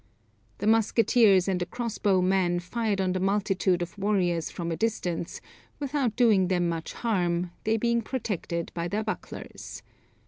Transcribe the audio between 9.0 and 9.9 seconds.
bucklers.